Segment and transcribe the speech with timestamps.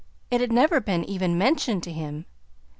[0.31, 2.25] It had never been even mentioned to him.